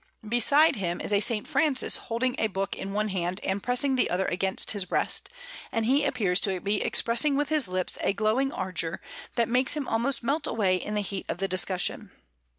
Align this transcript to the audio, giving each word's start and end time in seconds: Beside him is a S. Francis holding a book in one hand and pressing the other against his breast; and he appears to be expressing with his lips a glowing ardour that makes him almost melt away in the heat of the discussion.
Beside 0.27 0.77
him 0.77 0.99
is 0.99 1.13
a 1.13 1.17
S. 1.17 1.31
Francis 1.45 1.97
holding 1.97 2.35
a 2.39 2.47
book 2.47 2.75
in 2.75 2.91
one 2.91 3.09
hand 3.09 3.39
and 3.43 3.61
pressing 3.61 3.95
the 3.95 4.09
other 4.09 4.25
against 4.25 4.71
his 4.71 4.83
breast; 4.85 5.29
and 5.71 5.85
he 5.85 6.05
appears 6.05 6.39
to 6.39 6.59
be 6.59 6.81
expressing 6.81 7.35
with 7.35 7.49
his 7.49 7.67
lips 7.67 7.99
a 8.01 8.11
glowing 8.11 8.51
ardour 8.51 8.99
that 9.35 9.47
makes 9.47 9.75
him 9.77 9.87
almost 9.87 10.23
melt 10.23 10.47
away 10.47 10.75
in 10.77 10.95
the 10.95 11.01
heat 11.01 11.27
of 11.29 11.37
the 11.37 11.47
discussion. 11.47 12.09